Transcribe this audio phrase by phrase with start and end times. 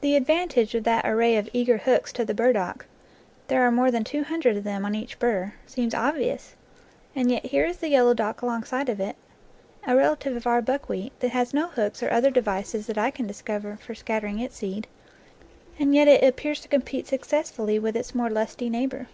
[0.00, 2.86] The advantage of that array of eager hooks to the burdock
[3.46, 6.56] (there are more than two hundred of them on each burr) seems obvious,
[7.14, 9.14] and yet here is the yellow dock alongside of it,
[9.86, 13.04] a relative of our buckwheat, that has no hooks or other devices that 9 NATURE
[13.04, 14.88] LORE I can discover for scattering its seed,
[15.78, 19.06] and yet it appears to compete successfully with its more lusty neighbor.